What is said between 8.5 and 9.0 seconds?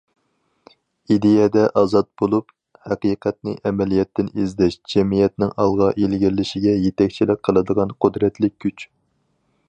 كۈچ.